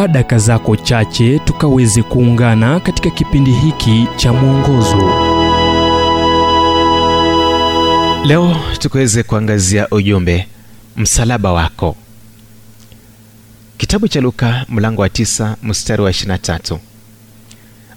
chukua 0.00 0.08
daka 0.12 0.38
zako 0.38 0.76
chache 0.76 1.38
tukaweze 1.38 2.02
kuungana 2.02 2.80
katika 2.80 3.10
kipindi 3.10 3.52
hiki 3.52 4.06
cha 4.16 4.32
mwongozo. 4.32 4.96
Leo 8.24 8.56
tukaweze 8.78 9.22
kuangazia 9.22 9.88
ujumbe 9.90 10.46
msalaba 10.96 11.52
wako. 11.52 11.96
Kitabu 13.78 14.08
cha 14.08 14.20
luka 14.20 14.66
mlango 14.68 15.02
wa 15.02 15.08
tisa 15.08 15.56
mstari 15.62 16.02
wa 16.02 16.10
23 16.10 16.78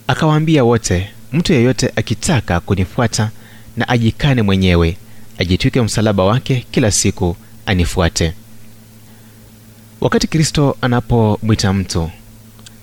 akawaambia 0.08 0.64
wote 0.64 1.10
mtu 1.34 1.54
yeyote 1.54 1.94
akitaka 1.96 2.60
kunifuata 2.60 3.30
na 3.78 3.90
ajikane 3.90 4.42
mwenyewe 4.42 4.98
ajitwike 5.38 5.82
msalaba 5.82 6.24
wake 6.24 6.66
kila 6.72 6.92
siku 6.92 7.36
anifuate 7.66 8.34
wakati 10.04 10.28
kristo 10.28 10.78
anapomwita 10.82 11.74
mtu 11.74 12.10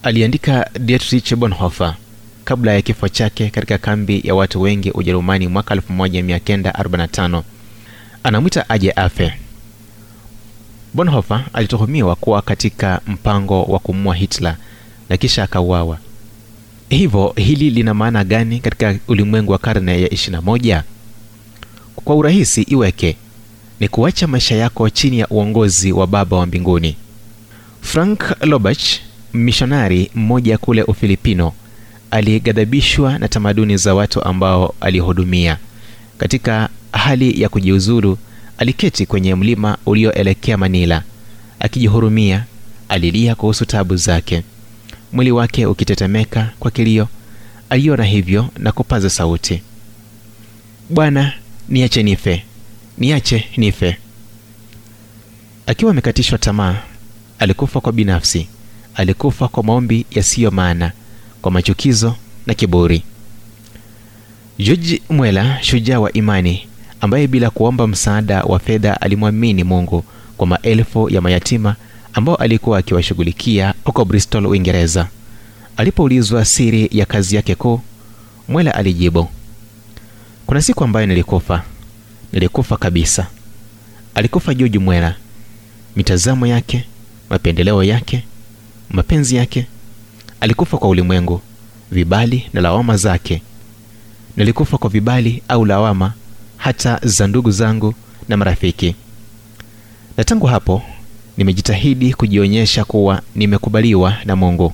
aliandika 0.03 0.71
dietrich 0.81 1.35
bonhoeffer 1.35 1.95
kabla 2.45 2.73
ya 2.73 2.83
kifo 2.83 3.09
chake 3.09 3.51
katika 3.51 3.79
kambi 3.79 4.21
ya 4.25 4.35
watu 4.35 4.61
wengi 4.63 4.91
ujerumani 4.91 5.49
mwaka 5.49 5.75
1945 5.75 7.43
anamwita 8.23 8.69
aje 8.69 8.91
afe. 8.93 9.33
Bonhoeffer 10.95 11.45
alituhumiwa 11.53 12.17
kuwa 12.17 12.43
katika 12.43 13.01
mpango 13.07 13.63
wa 13.63 13.79
kumua 13.79 14.15
hitler 14.15 14.57
na 15.09 15.17
kisha 15.17 15.43
akauawa. 15.43 15.99
Hivyo 16.89 17.33
hili 17.37 17.71
lina 17.71 17.95
maana 17.95 18.25
gani 18.25 18.61
katika 18.61 18.97
ulimwengu 19.09 19.53
wa 19.53 19.59
karne 19.59 20.03
ya 20.03 20.09
21 20.09 20.83
kwa 21.95 22.17
urahisi 22.17 22.63
iweke 22.63 23.17
ni 23.81 23.89
kuacha 23.89 24.27
maisha 24.27 24.57
yako 24.57 24.91
chini 24.91 25.19
ya 25.19 25.29
uongozi 25.29 25.93
wa 25.93 26.07
baba 26.07 26.37
wa 26.37 26.47
mbinguni 26.47 26.97
frank 27.83 28.37
lobach 28.41 28.83
mishonari 29.35 30.11
mmoja 30.15 30.59
kule 30.59 30.83
ufilipino 30.83 31.53
alighadhabishwa 32.11 33.19
na 33.19 33.29
tamaduni 33.29 33.77
za 33.77 33.95
watu 33.95 34.23
ambao 34.25 34.75
alihudumia. 34.81 35.59
Katika 36.19 36.69
hali 36.93 37.43
ya 37.43 37.49
kujiuzulu 37.49 38.19
aliketi 38.59 39.07
kwenye 39.07 39.35
mlima 39.35 39.79
ulioelekea 39.87 40.57
manila. 40.57 41.03
Akijihurumia 41.61 42.45
alilia 42.89 43.35
kuhusu 43.35 43.65
tabu 43.65 43.97
zake. 43.97 44.43
Mwili 45.13 45.33
wake 45.33 45.67
ukitetemeka 45.67 46.51
kwa 46.59 46.71
kilio. 46.71 47.09
Aliona 47.71 48.05
hivyo 48.05 48.49
na 48.59 48.73
kupaza 48.73 49.11
sauti. 49.11 49.63
Bwana 50.91 51.33
niache 51.69 52.03
nife. 52.03 52.45
Niache 52.99 53.45
nife. 53.57 53.97
Akiwa 55.67 55.91
amekatishwa 55.91 56.39
tamaa 56.39 56.77
alikufa 57.41 57.81
kwa 57.81 57.93
binafsi 57.93 58.49
alikufa 58.95 59.49
kwa 59.49 59.63
maombi 59.63 60.07
yasiyo 60.11 60.51
maana 60.51 60.93
kwa 61.43 61.51
machukizo 61.53 62.17
na 62.47 62.55
kiburi. 62.55 63.03
George 64.59 65.03
mwela 65.11 65.59
shujaa 65.63 66.01
wa 66.01 66.13
imani 66.13 66.69
ambaye 67.01 67.27
bila 67.27 67.51
kuomba 67.51 67.87
msaada 67.87 68.43
wa 68.43 68.59
fedha 68.59 69.01
alimwamini 69.01 69.65
mungu 69.65 70.05
kwa 70.37 70.47
maelfu 70.47 71.11
ya 71.11 71.21
mayatima 71.21 71.77
ambao 72.13 72.35
alikuwa 72.37 72.79
akiwashughulikia 72.79 73.75
huko 73.85 74.05
bristol 74.05 74.47
uingereza. 74.47 75.09
Alipoulizwa 75.77 76.45
siri 76.45 76.89
ya 76.93 77.07
kazi 77.07 77.37
yake 77.37 77.55
kuu 77.55 77.81
mwela 78.49 78.75
alijibu 78.75 79.29
kuna 80.47 80.63
siku 80.63 80.85
ambayo 80.85 81.07
nilikufa. 81.07 81.63
Nilikufa 82.33 82.77
kabisa. 82.77 83.27
Alikufa 84.15 84.55
george 84.55 84.79
mwela 84.79 85.15
mitazamo 85.97 86.47
yake 86.47 86.85
mapendeleo 87.31 87.85
yake 87.85 88.25
mapenzi 88.91 89.37
yake. 89.37 89.67
Alikufa 90.41 90.77
kwa 90.79 90.89
ulimwengu 90.89 91.41
vibali 91.91 92.47
na 92.53 92.61
lawama 92.61 92.97
zake. 92.97 93.43
Nilikufa 94.37 94.79
kwa 94.79 94.91
vibali 94.91 95.43
au 95.49 95.65
lawama 95.65 96.13
hata 96.57 97.01
za 97.03 97.27
ndugu 97.27 97.51
zangu 97.51 97.95
na 98.29 98.37
marafiki. 98.37 98.95
Na 100.17 100.25
tangu 100.25 100.47
hapo 100.47 100.83
nimejitahidi 101.37 102.15
kujionyesha 102.15 102.85
kuwa 102.85 103.23
nimekubaliwa 103.35 104.17
na 104.25 104.37
mungu. 104.37 104.73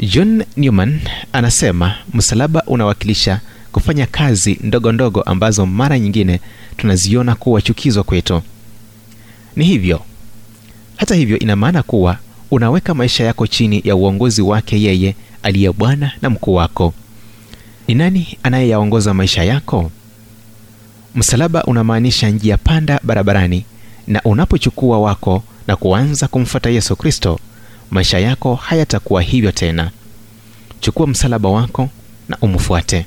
John 0.00 0.44
newman 0.56 1.00
anasema 1.32 1.94
msalaba 2.14 2.62
unawakilisha 2.66 3.40
kufanya 3.72 4.06
kazi 4.06 4.58
ndogo 4.62 4.92
ndogo 4.92 5.22
ambazo 5.22 5.66
mara 5.66 5.98
nyingine 5.98 6.40
tunaziona 6.76 7.34
kuwa 7.34 7.62
chukizo 7.62 8.04
kwetu. 8.04 8.42
Ni 9.56 9.64
hivyo 9.64 10.02
hata 10.96 11.14
hivyo 11.14 11.38
ina 11.38 11.56
maana 11.56 11.82
kuwa 11.82 12.18
unaweka 12.50 12.94
maisha 12.94 13.24
yako 13.24 13.46
chini 13.46 13.82
ya 13.84 13.96
uongozi 13.96 14.42
wake 14.42 14.82
yeye 14.82 15.14
aliye 15.42 15.72
bwana 15.72 16.12
na 16.22 16.30
mkuu 16.30 16.54
wako. 16.54 16.94
Ni 17.88 17.94
nani 17.94 18.38
anayeyaongoza 18.42 19.14
maisha 19.14 19.44
yako? 19.44 19.90
Msalaba 21.14 21.64
unamaanisha 21.64 22.28
njia 22.30 22.56
panda 22.56 23.00
barabarani 23.02 23.64
na 24.06 24.22
unapochukua 24.24 24.98
wako 25.00 25.42
na 25.66 25.76
kuanza 25.76 26.28
kumfuata 26.28 26.70
yesu 26.70 26.96
kristo 26.96 27.38
maisha 27.90 28.18
yako 28.18 28.54
hayatakuwa 28.54 29.22
hivyo 29.22 29.52
tena. 29.52 29.90
Chukua 30.80 31.06
msalaba 31.06 31.48
wako 31.48 31.88
na 32.28 32.36
umfuate 32.40 33.06